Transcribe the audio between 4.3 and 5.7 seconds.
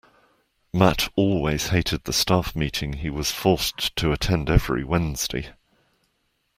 every Wednesday